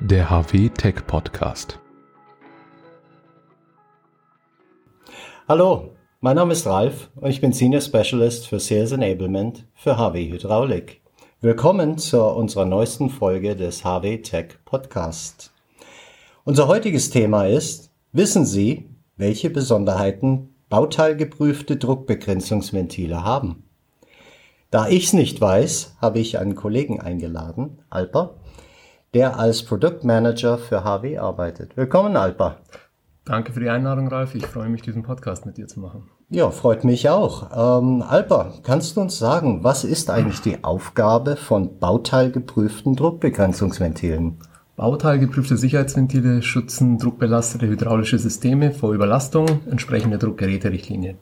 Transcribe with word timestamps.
der 0.00 0.30
HW 0.30 0.68
Tech 0.68 1.06
Podcast. 1.08 1.80
Hallo, 5.48 5.90
mein 6.20 6.36
Name 6.36 6.52
ist 6.52 6.66
Ralf 6.66 7.10
und 7.16 7.28
ich 7.28 7.40
bin 7.40 7.52
Senior 7.52 7.80
Specialist 7.80 8.46
für 8.46 8.60
Sales 8.60 8.92
Enablement 8.92 9.66
für 9.74 9.98
HW 9.98 10.30
Hydraulik. 10.30 11.00
Willkommen 11.40 11.98
zu 11.98 12.22
unserer 12.22 12.64
neuesten 12.64 13.10
Folge 13.10 13.56
des 13.56 13.84
HW 13.84 14.18
Tech 14.18 14.58
Podcast. 14.64 15.52
Unser 16.44 16.68
heutiges 16.68 17.10
Thema 17.10 17.46
ist, 17.48 17.90
wissen 18.12 18.46
Sie, 18.46 18.88
welche 19.16 19.50
Besonderheiten 19.50 20.54
bauteilgeprüfte 20.68 21.76
Druckbegrenzungsventile 21.76 23.24
haben? 23.24 23.64
Da 24.70 24.86
ich's 24.88 25.12
nicht 25.12 25.40
weiß, 25.40 25.96
habe 26.00 26.20
ich 26.20 26.38
einen 26.38 26.54
Kollegen 26.54 27.00
eingeladen, 27.00 27.80
Alper, 27.90 28.36
der 29.14 29.38
als 29.38 29.62
Produktmanager 29.62 30.58
für 30.58 30.84
HW 30.84 31.18
arbeitet. 31.18 31.76
Willkommen, 31.76 32.16
Alper. 32.16 32.58
Danke 33.24 33.52
für 33.52 33.60
die 33.60 33.68
Einladung, 33.68 34.08
Ralf. 34.08 34.34
Ich 34.34 34.46
freue 34.46 34.68
mich, 34.68 34.82
diesen 34.82 35.02
Podcast 35.02 35.44
mit 35.44 35.58
dir 35.58 35.66
zu 35.66 35.80
machen. 35.80 36.08
Ja, 36.30 36.50
freut 36.50 36.84
mich 36.84 37.08
auch. 37.08 37.50
Ähm, 37.80 38.02
Alper, 38.02 38.54
kannst 38.62 38.96
du 38.96 39.00
uns 39.00 39.18
sagen, 39.18 39.64
was 39.64 39.84
ist 39.84 40.10
eigentlich 40.10 40.40
die 40.40 40.62
Aufgabe 40.64 41.36
von 41.36 41.78
bauteilgeprüften 41.78 42.96
Druckbegrenzungsventilen? 42.96 44.38
Bauteilgeprüfte 44.76 45.56
Sicherheitsventile 45.56 46.40
schützen 46.40 46.98
druckbelastete 46.98 47.66
hydraulische 47.66 48.18
Systeme 48.18 48.70
vor 48.70 48.92
Überlastung 48.92 49.60
entsprechender 49.70 50.18
Druckgeräterichtlinie. 50.18 51.16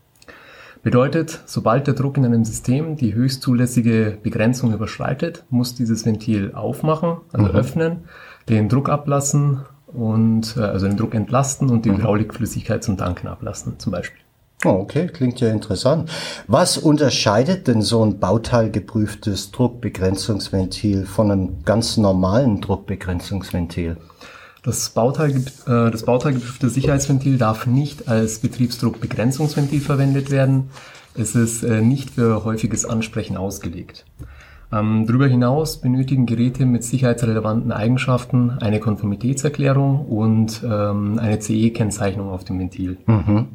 Bedeutet, 0.87 1.41
sobald 1.47 1.89
der 1.89 1.95
Druck 1.95 2.17
in 2.17 2.25
einem 2.25 2.45
System 2.45 2.95
die 2.95 3.13
höchst 3.13 3.43
zulässige 3.43 4.19
Begrenzung 4.23 4.73
überschreitet, 4.73 5.43
muss 5.51 5.75
dieses 5.75 6.07
Ventil 6.07 6.53
aufmachen, 6.55 7.17
also 7.33 7.49
mhm. 7.49 7.57
öffnen, 7.57 8.05
den 8.49 8.69
Druck 8.69 8.89
ablassen 8.89 9.63
und 9.89 10.57
äh, 10.57 10.61
also 10.61 10.87
den 10.87 10.97
Druck 10.97 11.13
entlasten 11.13 11.71
und 11.71 11.87
die 11.87 11.91
mhm. 11.91 11.97
Hydraulikflüssigkeit 11.97 12.85
zum 12.85 12.97
Tanken 12.97 13.27
ablassen, 13.27 13.81
zum 13.81 13.91
Beispiel. 13.91 14.21
Oh, 14.65 14.79
okay, 14.79 15.09
klingt 15.09 15.41
ja 15.41 15.51
interessant. 15.51 16.09
Was 16.47 16.79
unterscheidet 16.79 17.67
denn 17.67 17.83
so 17.83 18.07
ein 18.07 18.21
bauteilgeprüftes 18.21 19.51
Druckbegrenzungsventil 19.51 21.05
von 21.05 21.33
einem 21.33 21.65
ganz 21.65 21.97
normalen 21.97 22.61
Druckbegrenzungsventil? 22.61 23.97
Das, 24.67 24.91
Bauteil, 24.91 25.31
äh, 25.69 25.91
das 25.93 26.05
bauteilgeprüfte 26.05 26.69
Sicherheitsventil 26.69 27.39
darf 27.39 27.69
nicht 27.69 28.09
als 28.09 28.41
Betriebsdruckbegrenzungsventil 28.41 29.81
verwendet 29.81 30.33
werden. 30.33 30.71
Es 31.15 31.37
ist 31.37 31.63
äh, 31.63 31.83
nicht 31.83 32.11
für 32.11 32.45
häufiges 32.45 32.85
Ansprechen 32.85 33.37
ausgelegt. 33.37 34.07
Ähm, 34.73 35.05
darüber 35.07 35.29
hinaus 35.29 35.81
benötigen 35.81 36.27
Geräte 36.27 36.67
mit 36.67 36.83
sicherheitsrelevanten 36.83 37.71
Eigenschaften 37.71 38.59
eine 38.61 38.81
Konformitätserklärung 38.81 40.05
und 40.05 40.65
ähm, 40.65 41.21
eine 41.21 41.39
CE-Kennzeichnung 41.39 42.29
auf 42.29 42.43
dem 42.43 42.59
Ventil. 42.59 42.97
Mhm. 43.07 43.47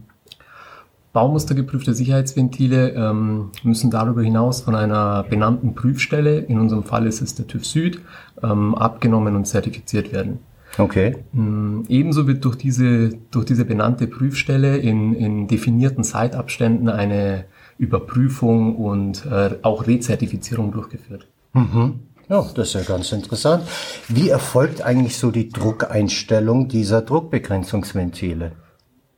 Baumustergeprüfte 1.12 1.94
Sicherheitsventile 1.94 2.92
ähm, 2.92 3.50
müssen 3.64 3.92
darüber 3.92 4.22
hinaus 4.22 4.62
von 4.62 4.76
einer 4.76 5.24
benannten 5.24 5.76
Prüfstelle, 5.76 6.40
in 6.40 6.58
unserem 6.58 6.84
Fall 6.84 7.06
ist 7.06 7.22
es 7.22 7.36
der 7.36 7.48
TÜV 7.48 7.66
Süd, 7.66 8.02
ähm, 8.42 8.76
abgenommen 8.76 9.36
und 9.36 9.46
zertifiziert 9.46 10.14
werden. 10.14 10.40
Okay. 10.78 11.18
Mm, 11.34 11.82
ebenso 11.90 12.28
wird 12.28 12.46
durch 12.46 12.56
diese, 12.56 13.10
durch 13.32 13.46
diese 13.46 13.66
benannte 13.66 14.08
Prüfstelle 14.08 14.78
in, 14.78 15.14
in 15.14 15.48
definierten 15.48 16.04
Zeitabständen 16.04 16.90
eine 16.90 17.46
Überprüfung 17.78 18.76
und 18.76 19.26
äh, 19.26 19.58
auch 19.64 19.88
Rezertifizierung 19.88 20.72
durchgeführt. 20.72 21.28
Mhm. 21.54 22.00
Ja, 22.30 22.48
das 22.56 22.70
ist 22.70 22.74
ja 22.76 22.82
ganz 22.84 23.12
interessant. 23.12 23.64
Wie 24.08 24.30
erfolgt 24.30 24.82
eigentlich 24.82 25.18
so 25.18 25.32
die 25.32 25.50
Druckeinstellung 25.50 26.70
dieser 26.70 27.02
Druckbegrenzungsventile? 27.02 28.54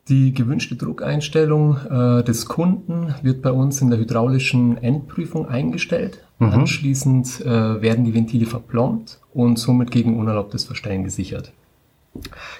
Die 0.09 0.33
gewünschte 0.33 0.75
Druckeinstellung 0.75 1.77
äh, 1.77 2.23
des 2.23 2.47
Kunden 2.47 3.13
wird 3.21 3.41
bei 3.41 3.51
uns 3.51 3.81
in 3.81 3.89
der 3.89 3.99
hydraulischen 3.99 4.81
Endprüfung 4.81 5.47
eingestellt. 5.47 6.25
Mhm. 6.47 6.53
Anschließend 6.53 7.41
äh, 7.41 7.81
werden 7.81 8.05
die 8.05 8.13
Ventile 8.13 8.45
verplombt 8.45 9.19
und 9.33 9.57
somit 9.57 9.91
gegen 9.91 10.17
unerlaubtes 10.17 10.65
Verstellen 10.65 11.03
gesichert. 11.03 11.51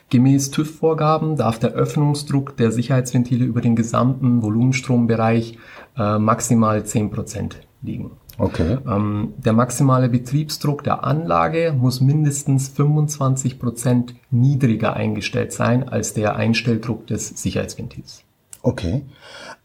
Gemäß 0.10 0.50
TÜV-Vorgaben 0.52 1.36
darf 1.36 1.60
der 1.60 1.72
Öffnungsdruck 1.72 2.58
der 2.58 2.72
Sicherheitsventile 2.72 3.46
über 3.46 3.62
den 3.62 3.76
gesamten 3.76 4.42
Volumenstrombereich 4.42 5.58
äh, 5.98 6.18
maximal 6.18 6.80
10% 6.80 7.54
liegen. 7.84 8.12
Okay. 8.40 8.78
Ähm, 8.88 9.34
der 9.38 9.54
maximale 9.54 10.10
Betriebsdruck 10.10 10.84
der 10.84 11.04
Anlage 11.04 11.76
muss 11.78 12.02
mindestens 12.02 12.70
25 12.70 13.60
Prozent 13.60 14.16
niedriger 14.32 14.96
eingestellt 14.96 15.54
sein 15.54 15.88
als 15.88 16.14
der 16.14 16.36
Einstelldruck 16.36 17.06
des 17.06 17.28
Sicherheitsventils. 17.30 18.24
Okay. 18.64 19.06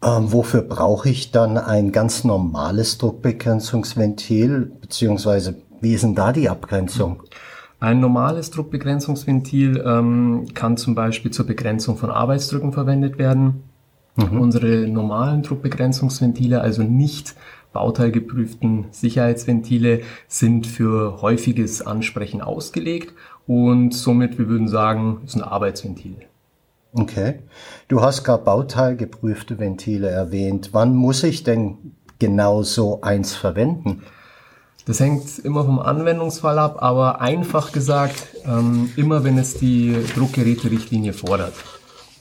Ähm, 0.03 0.32
wofür 0.32 0.62
brauche 0.62 1.09
ich 1.09 1.31
dann 1.31 1.56
ein 1.56 1.92
ganz 1.92 2.25
normales 2.25 2.98
Druckbegrenzungsventil, 2.98 4.72
beziehungsweise 4.81 5.54
wie 5.81 5.94
ist 5.94 6.03
denn 6.03 6.16
da 6.16 6.32
die 6.32 6.48
Abgrenzung? 6.48 7.22
Ein 7.81 8.00
normales 8.00 8.50
Druckbegrenzungsventil 8.50 9.84
ähm, 9.86 10.48
kann 10.53 10.76
zum 10.76 10.97
Beispiel 10.97 11.31
zur 11.31 11.47
Begrenzung 11.47 11.97
von 11.97 12.10
Arbeitsdrücken 12.10 12.72
verwendet 12.72 13.19
werden. 13.19 13.62
Mhm. 14.16 14.41
Unsere 14.41 14.88
normalen 14.88 15.44
Druckbegrenzungsventile, 15.44 16.60
also 16.60 16.82
nicht 16.82 17.36
bauteilgeprüften 17.72 18.86
Sicherheitsventile 18.91 20.00
sind 20.26 20.66
für 20.66 21.22
häufiges 21.22 21.86
Ansprechen 21.86 22.41
ausgelegt 22.41 23.15
und 23.47 23.94
somit, 23.94 24.38
wir 24.38 24.48
würden 24.48 24.66
sagen, 24.66 25.20
ist 25.25 25.36
ein 25.36 25.42
Arbeitsventil. 25.42 26.28
Okay. 26.98 27.41
Du 27.86 28.03
hast 28.03 28.25
gerade 28.25 28.44
bauteilgeprüfte 28.44 29.59
Ventile 29.59 30.09
erwähnt. 30.09 30.70
Wann 30.72 30.94
muss 30.94 31.22
ich 31.22 31.44
denn 31.44 31.94
genau 32.19 32.62
so 32.62 33.00
eins 33.03 33.34
verwenden? 33.34 34.03
Das 34.84 35.00
hängt 35.00 35.38
immer 35.41 35.64
vom 35.64 35.78
Anwendungsfall 35.78 36.59
ab, 36.59 36.76
aber 36.81 37.20
einfach 37.20 37.72
gesagt, 37.72 38.28
ähm, 38.47 38.91
immer 38.97 39.22
wenn 39.22 39.38
es 39.38 39.59
die 39.59 39.94
Druckgeräterichtlinie 40.14 41.12
fordert. 41.12 41.53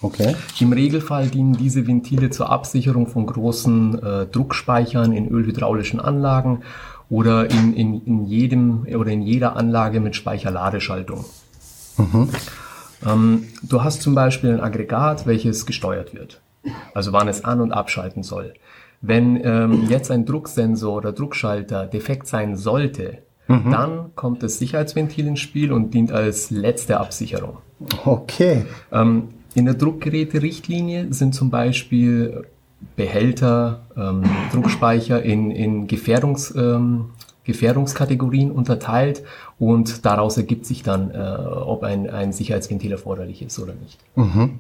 Okay. 0.02 0.36
Im 0.60 0.74
Regelfall 0.74 1.28
dienen 1.28 1.54
diese 1.54 1.88
Ventile 1.88 2.30
zur 2.30 2.50
Absicherung 2.50 3.08
von 3.08 3.26
großen 3.26 4.04
äh, 4.04 4.26
Druckspeichern 4.28 5.12
in 5.12 5.28
ölhydraulischen 5.30 6.00
Anlagen 6.00 6.62
oder 7.10 7.50
in, 7.50 7.74
in, 7.74 8.06
in 8.06 8.26
jedem 8.26 8.86
oder 8.86 9.12
in 9.12 9.22
jeder 9.22 9.56
Anlage 9.56 10.00
mit 10.00 10.16
Speicherladeschaltung. 10.16 11.26
Mhm. 11.98 12.30
Ähm, 13.06 13.48
du 13.64 13.84
hast 13.84 14.02
zum 14.02 14.16
Beispiel 14.16 14.52
ein 14.52 14.62
Aggregat, 14.62 15.26
welches 15.26 15.66
gesteuert 15.66 16.14
wird, 16.14 16.42
also 16.94 17.14
wann 17.14 17.28
es 17.28 17.44
an- 17.44 17.62
und 17.62 17.72
abschalten 17.72 18.24
soll. 18.24 18.54
Wenn 19.02 19.40
ähm, 19.44 19.86
jetzt 19.90 20.10
ein 20.10 20.26
Drucksensor 20.26 20.98
oder 20.98 21.12
Druckschalter 21.12 21.86
defekt 21.86 22.28
sein 22.28 22.56
sollte, 22.56 23.20
mhm. 23.48 23.72
dann 23.72 24.16
kommt 24.16 24.42
das 24.42 24.58
Sicherheitsventil 24.58 25.28
ins 25.28 25.40
Spiel 25.40 25.72
und 25.72 25.94
dient 25.94 26.12
als 26.12 26.50
letzte 26.50 27.00
Absicherung. 27.00 27.58
Okay. 28.06 28.66
Ähm, 28.92 29.30
in 29.54 29.66
der 29.66 29.76
Druckgeräte-Richtlinie 29.76 31.14
sind 31.14 31.36
zum 31.36 31.50
Beispiel 31.52 32.46
Behälter, 32.96 33.86
ähm, 33.96 34.24
Druckspeicher 34.52 35.22
in, 35.24 35.52
in 35.52 35.88
Gefährdungs, 35.88 36.54
ähm, 36.56 37.10
Gefährdungskategorien 37.48 38.52
unterteilt 38.52 39.24
und 39.58 40.06
daraus 40.06 40.38
ergibt 40.38 40.66
sich 40.66 40.84
dann, 40.84 41.12
äh, 41.12 41.18
ob 41.18 41.84
ein, 41.84 42.10
ein 42.10 42.34
Sicherheitsventil 42.34 42.92
erforderlich 42.92 43.42
ist 43.42 43.58
oder 43.58 43.74
nicht. 43.74 43.98
Mhm. 44.16 44.60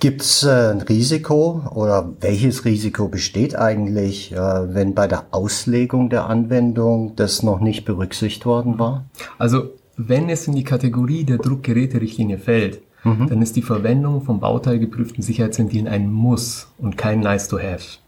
Gibt 0.00 0.22
es 0.22 0.42
äh, 0.42 0.70
ein 0.70 0.80
Risiko 0.80 1.62
oder 1.74 2.10
welches 2.20 2.64
Risiko 2.64 3.08
besteht 3.08 3.54
eigentlich, 3.54 4.32
äh, 4.32 4.36
wenn 4.74 4.94
bei 4.94 5.06
der 5.06 5.26
Auslegung 5.30 6.08
der 6.08 6.26
Anwendung 6.26 7.14
das 7.16 7.42
noch 7.42 7.60
nicht 7.60 7.84
berücksichtigt 7.84 8.46
worden 8.46 8.78
war? 8.78 9.04
Also 9.38 9.70
wenn 9.96 10.30
es 10.30 10.48
in 10.48 10.54
die 10.54 10.64
Kategorie 10.64 11.24
der 11.24 11.38
Druckgeräterichtlinie 11.38 12.38
fällt, 12.38 12.80
mhm. 13.04 13.28
dann 13.28 13.42
ist 13.42 13.54
die 13.54 13.62
Verwendung 13.62 14.22
von 14.22 14.40
bauteilgeprüften 14.40 15.22
Sicherheitsventilen 15.22 15.86
ein 15.86 16.10
Muss 16.10 16.68
und 16.78 16.96
kein 16.96 17.20
Nice 17.20 17.48
to 17.48 17.58
have. 17.58 17.98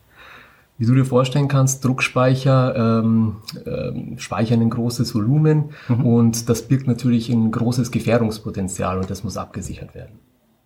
Wie 0.76 0.87
du 0.87 0.94
dir 0.94 1.05
vorstellen 1.05 1.47
kannst, 1.47 1.85
Druckspeicher 1.85 3.00
ähm, 3.03 3.37
ähm, 3.65 4.19
speichern 4.19 4.61
ein 4.61 4.71
großes 4.71 5.15
Volumen 5.15 5.71
mhm. 5.88 6.05
und 6.05 6.49
das 6.49 6.62
birgt 6.62 6.88
natürlich 6.88 7.29
ein 7.29 7.53
großes 7.53 7.93
Gefährdungspotenzial 7.93 8.99
und 8.99 9.09
das 9.09 9.23
muss 9.23 9.37
abgesichert 9.37 9.94
werden. 9.94 10.19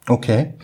Okay. 0.09 0.55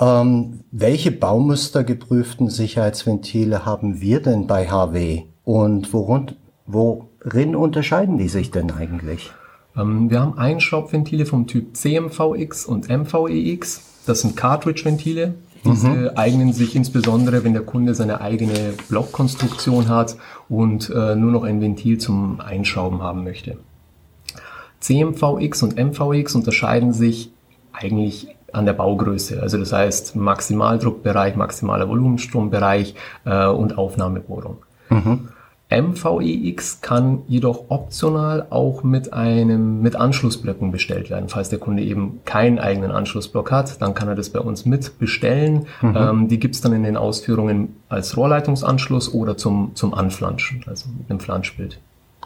Ähm, 0.00 0.60
welche 0.72 1.12
baumustergeprüften 1.12 2.50
Sicherheitsventile 2.50 3.64
haben 3.64 4.00
wir 4.00 4.20
denn 4.20 4.48
bei 4.48 4.68
HW 4.68 5.22
und 5.44 5.92
worin, 5.92 6.32
worin 6.66 7.54
unterscheiden 7.54 8.18
die 8.18 8.28
sich 8.28 8.50
denn 8.50 8.72
eigentlich? 8.72 9.30
Ähm, 9.76 10.10
wir 10.10 10.20
haben 10.20 10.38
Einschraubventile 10.38 11.24
vom 11.24 11.46
Typ 11.46 11.76
CMVX 11.76 12.66
und 12.66 12.88
MVEX. 12.88 13.82
Das 14.06 14.22
sind 14.22 14.36
Cartridge-Ventile. 14.36 15.34
Diese 15.64 15.88
mhm. 15.88 16.10
eignen 16.16 16.52
sich 16.52 16.74
insbesondere, 16.74 17.44
wenn 17.44 17.52
der 17.52 17.62
Kunde 17.62 17.94
seine 17.94 18.20
eigene 18.20 18.74
Blockkonstruktion 18.88 19.88
hat 19.88 20.16
und 20.48 20.90
äh, 20.90 21.14
nur 21.14 21.30
noch 21.30 21.44
ein 21.44 21.60
Ventil 21.60 21.98
zum 21.98 22.40
Einschrauben 22.40 23.02
haben 23.02 23.22
möchte. 23.22 23.56
CMVX 24.80 25.62
und 25.62 25.76
MVX 25.76 26.34
unterscheiden 26.34 26.92
sich 26.92 27.30
eigentlich 27.72 28.28
an 28.52 28.66
der 28.66 28.72
Baugröße. 28.72 29.40
Also 29.40 29.58
das 29.58 29.72
heißt 29.72 30.16
Maximaldruckbereich, 30.16 31.36
maximaler 31.36 31.88
Volumenstrombereich 31.88 32.94
äh, 33.24 33.46
und 33.46 33.78
Aufnahmebohrung. 33.78 34.58
Mhm. 34.90 35.28
MVEX 35.72 36.80
kann 36.80 37.22
jedoch 37.28 37.64
optional 37.68 38.46
auch 38.50 38.82
mit 38.82 39.12
einem 39.12 39.80
mit 39.80 39.96
Anschlussblöcken 39.96 40.70
bestellt 40.70 41.10
werden. 41.10 41.28
Falls 41.28 41.48
der 41.48 41.58
Kunde 41.58 41.82
eben 41.82 42.20
keinen 42.24 42.58
eigenen 42.58 42.90
Anschlussblock 42.90 43.50
hat, 43.50 43.80
dann 43.80 43.94
kann 43.94 44.08
er 44.08 44.14
das 44.14 44.30
bei 44.30 44.40
uns 44.40 44.66
mit 44.66 44.98
bestellen. 44.98 45.66
Mhm. 45.80 45.96
Ähm, 45.96 46.28
die 46.28 46.38
gibt's 46.38 46.60
dann 46.60 46.72
in 46.72 46.82
den 46.82 46.96
Ausführungen 46.96 47.76
als 47.88 48.16
Rohrleitungsanschluss 48.16 49.12
oder 49.14 49.36
zum, 49.36 49.72
zum 49.74 49.94
Anflanschen, 49.94 50.64
also 50.66 50.88
mit 50.96 51.10
einem 51.10 51.20
Flanschbild. 51.20 51.78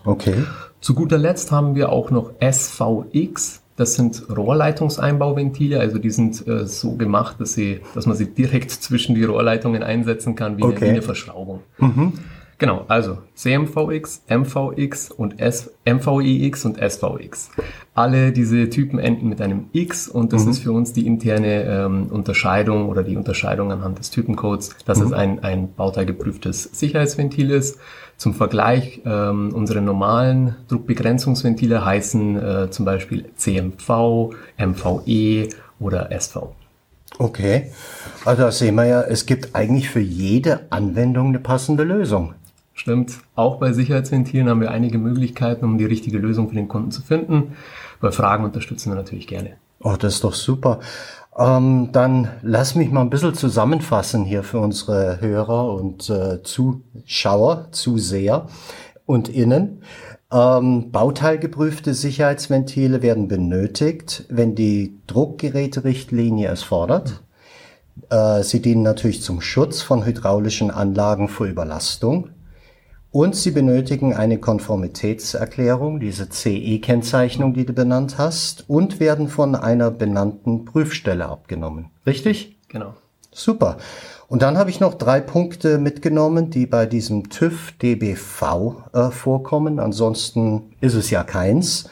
Okay. 0.04 0.44
Zu 0.80 0.94
guter 0.94 1.18
Letzt 1.18 1.52
haben 1.52 1.74
wir 1.74 1.90
auch 1.90 2.10
noch 2.10 2.32
SVX. 2.40 3.62
Das 3.76 3.94
sind 3.94 4.22
Rohrleitungseinbauventile, 4.34 5.78
also 5.78 5.98
die 5.98 6.10
sind 6.10 6.46
äh, 6.48 6.66
so 6.66 6.96
gemacht, 6.96 7.36
dass, 7.40 7.52
sie, 7.52 7.80
dass 7.94 8.06
man 8.06 8.16
sie 8.16 8.26
direkt 8.26 8.70
zwischen 8.82 9.14
die 9.14 9.24
Rohrleitungen 9.24 9.82
einsetzen 9.82 10.34
kann, 10.34 10.56
wie, 10.56 10.62
okay. 10.62 10.76
eine, 10.76 10.80
wie 10.80 10.88
eine 10.90 11.02
Verschraubung. 11.02 11.60
Mhm. 11.78 12.14
Genau, 12.58 12.86
also 12.88 13.18
CMVX, 13.34 14.22
MVX 14.30 15.10
und 15.10 15.40
S, 15.40 15.74
MVIX 15.84 16.64
und 16.64 16.78
SVX. 16.78 17.50
Alle 17.94 18.32
diese 18.32 18.70
Typen 18.70 18.98
enden 18.98 19.28
mit 19.28 19.42
einem 19.42 19.66
X 19.72 20.08
und 20.08 20.32
das 20.32 20.44
mhm. 20.44 20.50
ist 20.50 20.58
für 20.60 20.72
uns 20.72 20.94
die 20.94 21.06
interne 21.06 21.64
ähm, 21.64 22.06
Unterscheidung 22.06 22.88
oder 22.88 23.02
die 23.02 23.16
Unterscheidung 23.16 23.72
anhand 23.72 23.98
des 23.98 24.10
Typencodes, 24.10 24.74
dass 24.86 25.00
mhm. 25.00 25.06
es 25.06 25.12
ein, 25.12 25.44
ein 25.44 25.74
bauteilgeprüftes 25.74 26.70
Sicherheitsventil 26.72 27.50
ist. 27.50 27.78
Zum 28.16 28.32
Vergleich, 28.32 29.02
ähm, 29.04 29.52
unsere 29.52 29.82
normalen 29.82 30.56
Druckbegrenzungsventile 30.68 31.84
heißen 31.84 32.36
äh, 32.36 32.70
zum 32.70 32.86
Beispiel 32.86 33.26
CMV, 33.36 34.34
MVE 34.58 35.50
oder 35.78 36.10
SV. 36.10 36.54
Okay, 37.18 37.70
also 38.24 38.42
da 38.42 38.52
sehen 38.52 38.74
wir 38.74 38.86
ja, 38.86 39.02
es 39.02 39.26
gibt 39.26 39.54
eigentlich 39.54 39.90
für 39.90 40.00
jede 40.00 40.66
Anwendung 40.70 41.28
eine 41.28 41.38
passende 41.38 41.84
Lösung. 41.84 42.34
Stimmt. 42.76 43.20
Auch 43.34 43.56
bei 43.56 43.72
Sicherheitsventilen 43.72 44.50
haben 44.50 44.60
wir 44.60 44.70
einige 44.70 44.98
Möglichkeiten, 44.98 45.64
um 45.64 45.78
die 45.78 45.86
richtige 45.86 46.18
Lösung 46.18 46.50
für 46.50 46.54
den 46.54 46.68
Kunden 46.68 46.90
zu 46.90 47.00
finden. 47.00 47.56
Bei 48.00 48.12
Fragen 48.12 48.44
unterstützen 48.44 48.90
wir 48.90 48.96
natürlich 48.96 49.26
gerne. 49.26 49.56
Oh, 49.80 49.96
das 49.98 50.16
ist 50.16 50.24
doch 50.24 50.34
super. 50.34 50.80
Ähm, 51.38 51.88
dann 51.92 52.28
lass 52.42 52.74
mich 52.74 52.90
mal 52.90 53.00
ein 53.00 53.08
bisschen 53.08 53.34
zusammenfassen 53.34 54.26
hier 54.26 54.42
für 54.42 54.60
unsere 54.60 55.20
Hörer 55.22 55.72
und 55.72 56.10
äh, 56.10 56.42
Zuschauer, 56.42 57.68
Zuseher 57.72 58.46
und 59.06 59.30
Innen. 59.30 59.82
Ähm, 60.30 60.90
bauteilgeprüfte 60.92 61.94
Sicherheitsventile 61.94 63.00
werden 63.00 63.26
benötigt, 63.26 64.26
wenn 64.28 64.54
die 64.54 64.98
Druckgeräterichtlinie 65.06 66.50
es 66.50 66.62
fordert. 66.62 67.22
Äh, 68.10 68.42
sie 68.42 68.60
dienen 68.60 68.82
natürlich 68.82 69.22
zum 69.22 69.40
Schutz 69.40 69.80
von 69.80 70.04
hydraulischen 70.04 70.70
Anlagen 70.70 71.28
vor 71.28 71.46
Überlastung. 71.46 72.30
Und 73.10 73.34
sie 73.34 73.50
benötigen 73.50 74.14
eine 74.14 74.38
Konformitätserklärung, 74.38 76.00
diese 76.00 76.28
CE-Kennzeichnung, 76.28 77.54
die 77.54 77.64
du 77.64 77.72
benannt 77.72 78.18
hast, 78.18 78.68
und 78.68 79.00
werden 79.00 79.28
von 79.28 79.54
einer 79.54 79.90
benannten 79.90 80.64
Prüfstelle 80.64 81.26
abgenommen. 81.26 81.90
Richtig? 82.06 82.56
Genau. 82.68 82.94
Super. 83.32 83.78
Und 84.28 84.42
dann 84.42 84.58
habe 84.58 84.70
ich 84.70 84.80
noch 84.80 84.94
drei 84.94 85.20
Punkte 85.20 85.78
mitgenommen, 85.78 86.50
die 86.50 86.66
bei 86.66 86.86
diesem 86.86 87.30
TÜV 87.30 87.72
DBV 87.80 88.82
äh, 88.92 89.10
vorkommen. 89.10 89.78
Ansonsten 89.78 90.74
ist 90.80 90.94
es 90.94 91.10
ja 91.10 91.22
keins. 91.22 91.88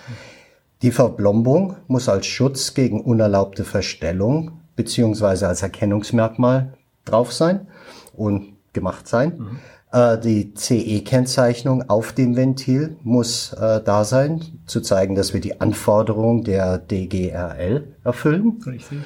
Die 0.83 0.91
Verblombung 0.91 1.77
muss 1.87 2.09
als 2.09 2.27
Schutz 2.27 2.75
gegen 2.75 3.01
unerlaubte 3.01 3.65
Verstellung 3.65 4.61
beziehungsweise 4.77 5.49
als 5.49 5.63
Erkennungsmerkmal 5.63 6.75
drauf 7.05 7.33
sein 7.33 7.69
und 8.13 8.55
gemacht 8.73 9.07
sein. 9.07 9.39
Mhm. 9.39 9.59
Äh, 9.95 10.19
die 10.19 10.53
CE-Kennzeichnung 10.55 11.89
auf 11.89 12.13
dem 12.13 12.35
Ventil 12.35 12.97
muss 13.05 13.53
äh, 13.53 13.81
da 13.81 14.05
sein, 14.05 14.43
zu 14.67 14.81
zeigen, 14.81 15.15
dass 15.15 15.33
wir 15.33 15.41
die 15.41 15.61
Anforderungen 15.61 16.43
der 16.43 16.79
DGRL 16.79 17.95
erfüllen. 18.03 18.61
Richtig. 18.67 18.99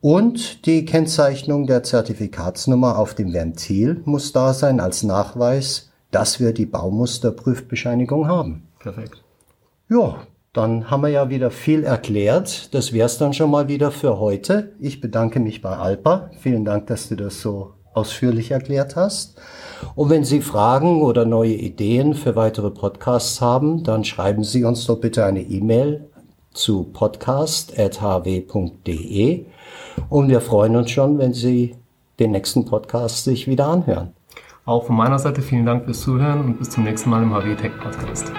Und 0.00 0.64
die 0.66 0.84
Kennzeichnung 0.84 1.66
der 1.66 1.82
Zertifikatsnummer 1.82 2.98
auf 2.98 3.14
dem 3.14 3.32
Ventil 3.32 4.00
muss 4.04 4.32
da 4.32 4.54
sein 4.54 4.78
als 4.78 5.02
Nachweis, 5.02 5.90
dass 6.12 6.38
wir 6.38 6.52
die 6.52 6.66
Baumusterprüfbescheinigung 6.66 8.28
haben. 8.28 8.68
Perfekt. 8.78 9.24
Ja, 9.88 10.20
dann 10.52 10.88
haben 10.88 11.02
wir 11.02 11.08
ja 11.08 11.30
wieder 11.30 11.50
viel 11.50 11.82
erklärt. 11.82 12.72
Das 12.74 12.92
wär's 12.92 13.18
dann 13.18 13.32
schon 13.32 13.50
mal 13.50 13.66
wieder 13.66 13.90
für 13.90 14.20
heute. 14.20 14.72
Ich 14.78 15.00
bedanke 15.00 15.40
mich 15.40 15.62
bei 15.62 15.76
Alpa. 15.76 16.30
Vielen 16.38 16.64
Dank, 16.64 16.86
dass 16.86 17.08
du 17.08 17.16
das 17.16 17.40
so 17.40 17.74
ausführlich 17.98 18.50
erklärt 18.50 18.96
hast. 18.96 19.38
Und 19.94 20.10
wenn 20.10 20.24
Sie 20.24 20.40
Fragen 20.40 21.02
oder 21.02 21.24
neue 21.24 21.54
Ideen 21.54 22.14
für 22.14 22.36
weitere 22.36 22.70
Podcasts 22.70 23.40
haben, 23.40 23.84
dann 23.84 24.04
schreiben 24.04 24.44
Sie 24.44 24.64
uns 24.64 24.86
doch 24.86 25.00
bitte 25.00 25.24
eine 25.24 25.42
E-Mail 25.42 26.04
zu 26.52 26.84
podcast.hw.de 26.84 29.44
und 30.08 30.28
wir 30.28 30.40
freuen 30.40 30.76
uns 30.76 30.90
schon, 30.90 31.18
wenn 31.18 31.32
Sie 31.32 31.76
den 32.18 32.32
nächsten 32.32 32.64
Podcast 32.64 33.24
sich 33.24 33.46
wieder 33.46 33.68
anhören. 33.68 34.12
Auch 34.64 34.86
von 34.86 34.96
meiner 34.96 35.18
Seite 35.18 35.40
vielen 35.40 35.66
Dank 35.66 35.84
fürs 35.84 36.00
Zuhören 36.00 36.40
und 36.40 36.58
bis 36.58 36.70
zum 36.70 36.84
nächsten 36.84 37.10
Mal 37.10 37.22
im 37.22 37.32
HW 37.32 37.54
Tech 37.54 37.72
Podcast. 37.80 38.32